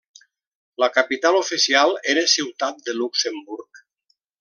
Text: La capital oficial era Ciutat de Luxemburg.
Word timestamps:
La 0.83 0.87
capital 0.95 1.37
oficial 1.41 1.95
era 2.15 2.27
Ciutat 2.35 2.83
de 2.89 2.99
Luxemburg. 3.01 3.87